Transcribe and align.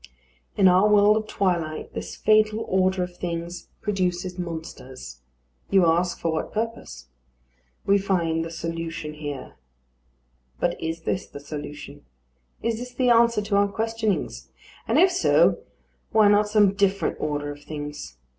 In 0.57 0.67
our 0.67 0.89
world 0.89 1.15
of 1.15 1.27
twilight 1.27 1.93
this 1.93 2.15
fatal 2.15 2.65
order 2.67 3.03
of 3.03 3.15
things 3.15 3.67
produces 3.81 4.39
monsters. 4.39 5.21
You 5.69 5.85
ask 5.85 6.17
for 6.19 6.31
what 6.31 6.51
purpose. 6.51 7.09
We 7.85 7.99
find 7.99 8.43
the 8.43 8.49
solution 8.49 9.13
here. 9.13 9.57
But 10.59 10.81
is 10.81 11.01
this 11.01 11.27
the 11.27 11.39
solution? 11.39 12.03
Is 12.63 12.79
this 12.79 12.95
the 12.95 13.11
answer 13.11 13.43
to 13.43 13.55
our 13.57 13.67
questionings? 13.67 14.49
And 14.87 14.97
if 14.97 15.11
so, 15.11 15.59
why 16.11 16.29
not 16.29 16.49
some 16.49 16.73
different 16.73 17.17
order 17.19 17.51
of 17.51 17.63
things? 17.63 18.17